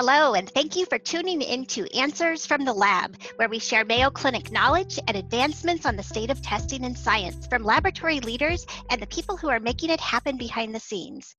[0.00, 3.84] Hello, and thank you for tuning in to Answers from the Lab, where we share
[3.84, 8.64] Mayo Clinic knowledge and advancements on the state of testing and science from laboratory leaders
[8.90, 11.34] and the people who are making it happen behind the scenes.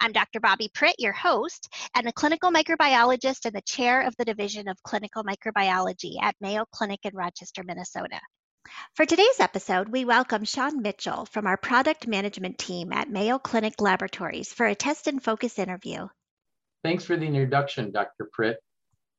[0.00, 0.38] I'm Dr.
[0.38, 4.80] Bobbi Pritt, your host, and a clinical microbiologist and the chair of the Division of
[4.84, 8.20] Clinical Microbiology at Mayo Clinic in Rochester, Minnesota.
[8.94, 13.80] For today's episode, we welcome Sean Mitchell from our product management team at Mayo Clinic
[13.80, 16.06] Laboratories for a test and focus interview.
[16.84, 18.28] Thanks for the introduction, Dr.
[18.38, 18.56] Pritt.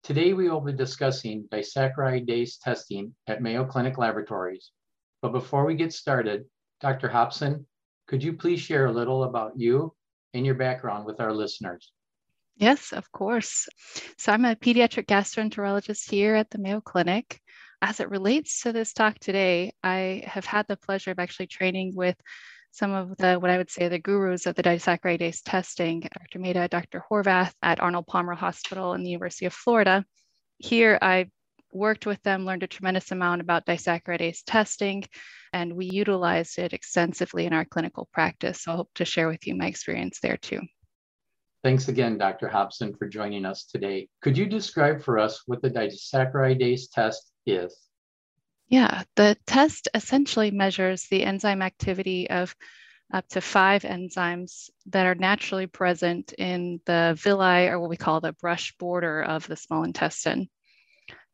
[0.04, 4.70] Today we will be discussing disaccharide testing at Mayo Clinic Laboratories.
[5.24, 6.46] But before we get started,
[6.80, 7.10] Dr.
[7.10, 7.66] Hobson,
[8.08, 9.96] could you please share a little about you
[10.36, 11.92] and your background with our listeners?
[12.56, 13.68] Yes, of course.
[14.20, 17.42] So I'm a pediatric gastroenterologist here at the Mayo Clinic.
[17.82, 21.94] As it relates to this talk today, I have had the pleasure of actually training
[21.96, 22.16] with
[22.76, 26.40] some of the what I would say the gurus of the disaccharidase testing, Dr.
[26.40, 27.02] Mehta, Dr.
[27.10, 30.04] Horvath at Arnold Palmer Hospital in the University of Florida.
[30.58, 31.30] Here I
[31.72, 35.06] worked with them, learned a tremendous amount about disaccharidase testing,
[35.54, 38.64] and we utilized it extensively in our clinical practice.
[38.64, 40.60] So I hope to share with you my experience there too.
[41.64, 42.50] Thanks again, Dr.
[42.50, 44.10] Hobson, for joining us today.
[44.22, 47.85] Could you describe for us what the disaccharidase test is?
[48.68, 52.56] Yeah, the test essentially measures the enzyme activity of
[53.14, 58.22] up to five enzymes that are naturally present in the villi, or what we call
[58.22, 60.50] the brush border of the small intestine.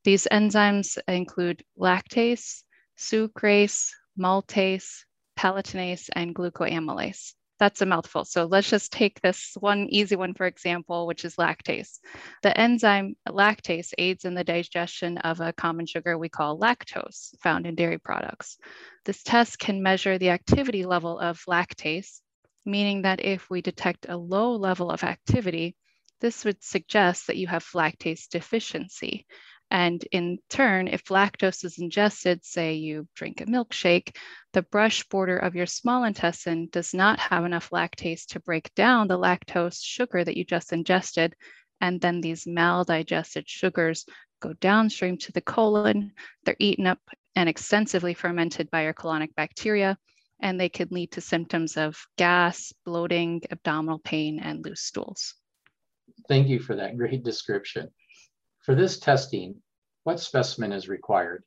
[0.04, 2.64] These enzymes include lactase,
[2.98, 5.06] sucrase, maltase,
[5.38, 8.26] palatinase, and glucoamylase that's a mouthful.
[8.26, 12.00] So let's just take this one easy one, for example, which is lactase.
[12.42, 17.68] The enzyme lactase aids in the digestion of a common sugar we call lactose found
[17.68, 18.58] in dairy products.
[19.06, 22.22] This test can measure the activity level of lactase,
[22.66, 25.76] meaning that if we detect a low level of activity,
[26.20, 29.28] this would suggest that you have lactase deficiency.
[29.72, 34.18] And in turn, if lactose is ingested, say you drink a milkshake,
[34.52, 39.08] the brush border of your small intestine does not have enough lactase to break down
[39.08, 41.38] the lactose sugar that you just ingested.
[41.80, 44.06] And then these maldigested sugars
[44.42, 46.12] go downstream to the colon.
[46.44, 47.00] They're eaten up
[47.38, 49.98] and extensively fermented by your colonic bacteria,
[50.42, 55.34] and they can lead to symptoms of gas, bloating, abdominal pain, and loose stools.
[56.28, 57.90] Thank you for that great description.
[58.62, 59.62] For this testing,
[60.04, 61.44] what specimen is required?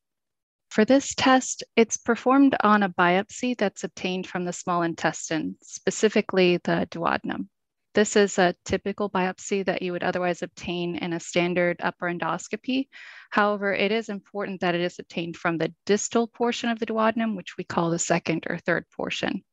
[0.71, 6.57] For this test, it's performed on a biopsy that's obtained from the small intestine, specifically
[6.57, 7.49] the duodenum.
[7.95, 12.89] This is a typical biopsy that you would otherwise obtain in a standard upper endoscopy.
[13.31, 17.37] However, it is important that it is obtained from the distal portion of the duodenum,
[17.37, 19.45] which we call the second or third portion.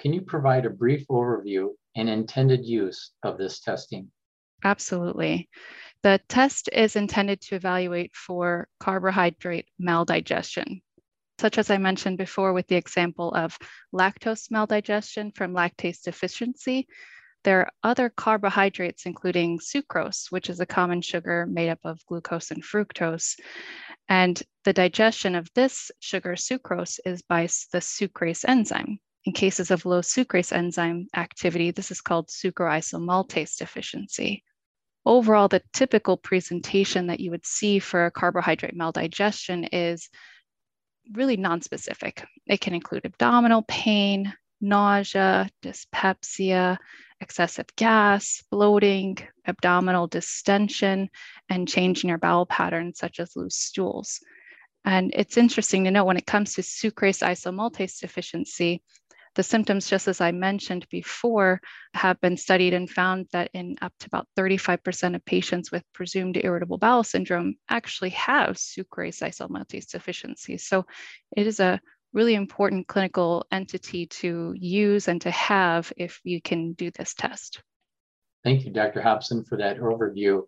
[0.00, 4.10] Can you provide a brief overview and intended use of this testing?
[4.64, 5.48] Absolutely.
[6.02, 10.82] The test is intended to evaluate for carbohydrate maldigestion,
[11.38, 13.56] such as I mentioned before with the example of
[13.94, 16.88] lactose maldigestion from lactase deficiency.
[17.44, 22.50] There are other carbohydrates, including sucrose, which is a common sugar made up of glucose
[22.50, 23.38] and fructose.
[24.08, 28.98] And the digestion of this sugar, sucrose, is by the sucrase enzyme.
[29.24, 34.42] In cases of low sucrase enzyme activity, this is called sucrase isomaltase deficiency
[35.04, 40.08] overall, the typical presentation that you would see for a carbohydrate maldigestion is
[41.12, 42.24] really nonspecific.
[42.46, 46.78] It can include abdominal pain, nausea, dyspepsia,
[47.20, 51.08] excessive gas, bloating, abdominal distension,
[51.48, 54.20] and change in your bowel patterns, such as loose stools.
[54.84, 58.82] And it's interesting to note when it comes to sucrase isomaltase deficiency,
[59.34, 61.60] the symptoms, just as I mentioned before,
[61.94, 66.38] have been studied and found that in up to about 35% of patients with presumed
[66.42, 70.58] irritable bowel syndrome actually have sucrase isomaltase deficiency.
[70.58, 70.84] So
[71.36, 71.80] it is a
[72.12, 77.62] really important clinical entity to use and to have if you can do this test.
[78.44, 79.00] Thank you, Dr.
[79.00, 80.42] Hobson, for that overview.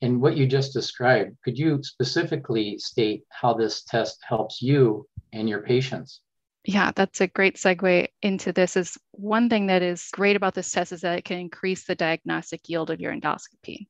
[0.00, 5.48] And what you just described, could you specifically state how this test helps you and
[5.48, 6.20] your patients?
[6.68, 8.76] Yeah, that's a great segue into this.
[8.76, 11.94] Is one thing that is great about this test is that it can increase the
[11.94, 13.86] diagnostic yield of your endoscopy.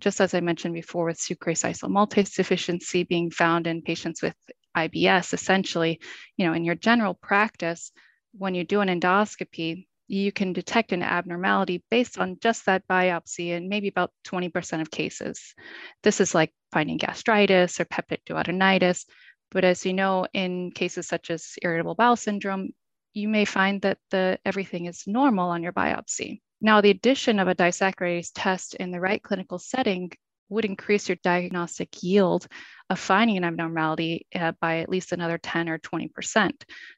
[0.00, 4.34] Just as I mentioned before, with sucrase isomaltase deficiency being found in patients with
[4.74, 6.00] IBS, essentially,
[6.38, 7.92] you know, in your general practice,
[8.32, 13.48] when you do an endoscopy, you can detect an abnormality based on just that biopsy
[13.48, 15.54] in maybe about 20% of cases.
[16.02, 19.04] This is like finding gastritis or peptic duodenitis,
[19.50, 22.70] but as you know, in cases such as irritable bowel syndrome,
[23.14, 26.40] you may find that the, everything is normal on your biopsy.
[26.60, 30.10] Now, the addition of a disaccharidase test in the right clinical setting
[30.48, 32.46] would increase your diagnostic yield
[32.88, 36.52] of finding an abnormality uh, by at least another 10 or 20%.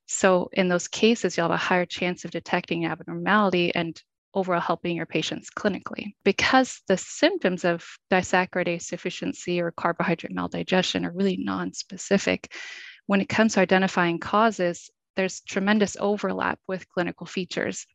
[0.07, 4.01] So in those cases, you'll have a higher chance of detecting abnormality and
[4.39, 6.13] overall helping your patients clinically.
[6.25, 12.53] Because the symptoms of disaccharidase deficiency or carbohydrate maldigestion are really non-specific,
[13.07, 17.87] when it comes to identifying causes, there's tremendous overlap with clinical features.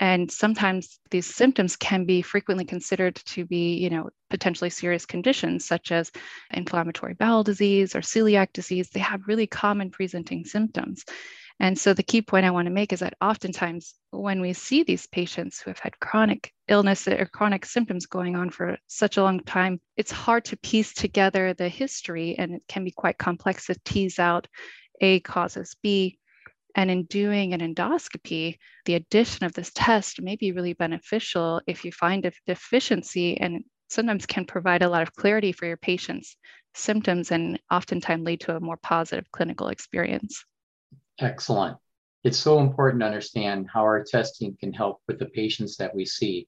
[0.00, 5.64] And sometimes these symptoms can be frequently considered to be, you know, potentially serious conditions
[5.64, 6.10] such as
[6.52, 8.90] inflammatory bowel disease or celiac disease.
[8.90, 11.04] They have really common presenting symptoms.
[11.60, 14.82] And so the key point I want to make is that oftentimes when we see
[14.82, 19.22] these patients who have had chronic illness or chronic symptoms going on for such a
[19.22, 23.66] long time, it's hard to piece together the history and it can be quite complex
[23.66, 24.46] to tease out
[25.00, 26.18] A causes B
[26.74, 28.56] and in doing an endoscopy,
[28.86, 33.64] the addition of this test may be really beneficial if you find a deficiency and
[33.88, 36.36] sometimes can provide a lot of clarity for your patient's
[36.74, 40.44] symptoms and oftentimes lead to a more positive clinical experience.
[41.20, 41.76] Excellent.
[42.24, 46.04] It's so important to understand how our testing can help with the patients that we
[46.04, 46.46] see.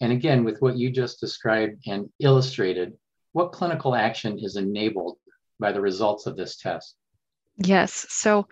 [0.00, 2.92] And again, with what you just described and illustrated,
[3.32, 5.16] what clinical action is enabled
[5.58, 6.96] by the results of this test?
[7.56, 8.06] Yes.
[8.10, 8.46] So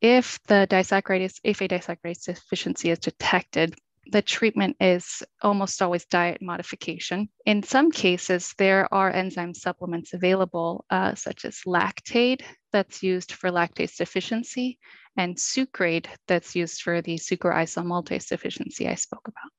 [0.00, 3.74] if the disaccharidase, A-phase disaccharidase deficiency is detected,
[4.10, 7.28] the treatment is almost always diet modification.
[7.44, 13.50] In some cases, there are enzyme supplements available, uh, such as Lactaid, that's used for
[13.50, 14.78] lactase deficiency,
[15.16, 19.50] and Sucraid, that's used for the sucrase isomaltase maltase deficiency I spoke about.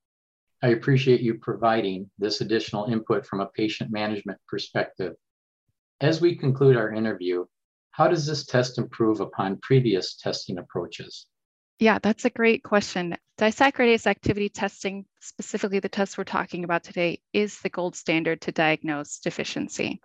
[0.62, 5.14] I appreciate you providing this additional input from a patient management perspective.
[6.02, 7.46] As we conclude our interview,
[7.92, 11.28] how does this test improve upon previous testing approaches?
[11.80, 13.16] Yeah, that's a great question.
[13.40, 18.52] Disaccharidase activity testing, specifically the test we're talking about today, is the gold standard to
[18.52, 20.02] diagnose deficiency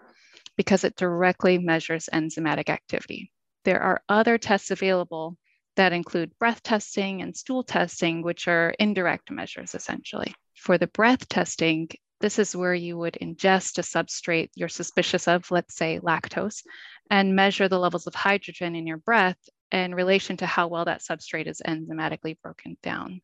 [0.56, 3.32] because it directly measures enzymatic activity.
[3.64, 5.36] There are other tests available
[5.74, 10.32] that include breath testing and stool testing, which are indirect measures essentially.
[10.54, 11.88] For the breath testing,
[12.20, 16.62] this is where you would ingest a substrate you're suspicious of, let's say lactose,
[17.10, 19.38] and measure the levels of hydrogen in your breath
[19.72, 23.20] in relation to how well that substrate is enzymatically broken down.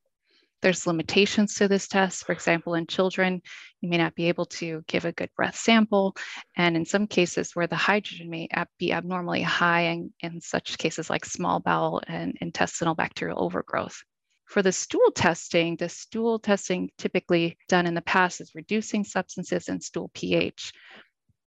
[0.63, 2.27] There's limitations to this test.
[2.27, 3.41] For example, in children,
[3.81, 6.15] you may not be able to give a good breath sample.
[6.57, 8.49] And in some cases where the hydrogen may
[8.79, 14.03] be abnormally high, in, in such cases like small bowel and intestinal bacterial overgrowth.
[14.45, 19.69] For the stool testing, the stool testing typically done in the past is reducing substances
[19.69, 20.73] and stool pH.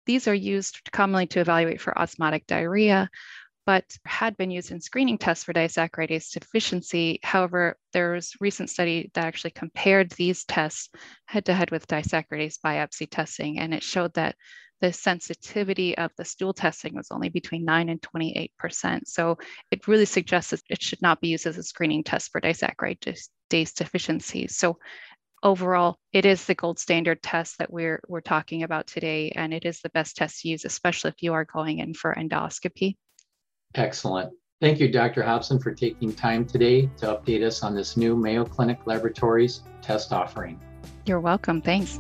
[0.07, 3.09] These are used commonly to evaluate for osmotic diarrhea,
[3.67, 7.21] but had been used in screening tests for disaccharidase deficiency.
[7.23, 10.89] However, there's a recent study that actually compared these tests
[11.27, 14.37] head to head with disaccharidase biopsy testing, and it showed that
[14.81, 19.03] the sensitivity of the stool testing was only between 9 and 28%.
[19.07, 19.39] So
[19.71, 23.29] it really suggests that it should not be used as a screening test for disaccharidase
[23.51, 24.49] deficiency.
[24.49, 24.79] So
[25.43, 29.67] overall, it is the gold standard test that we're, we're talking about today, and it
[29.67, 32.97] is the best test to use, especially if you are going in for endoscopy.
[33.75, 34.33] Excellent.
[34.61, 35.23] Thank you, Dr.
[35.23, 40.13] Hobson, for taking time today to update us on this new Mayo Clinic Laboratories test
[40.13, 40.61] offering.
[41.07, 41.63] You're welcome.
[41.63, 41.99] Thanks.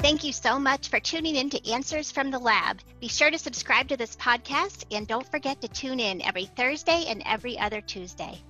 [0.00, 2.80] Thank you so much for tuning in to Answers from the Lab.
[3.00, 7.04] Be sure to subscribe to this podcast and don't forget to tune in every Thursday
[7.08, 8.40] and every other Tuesday.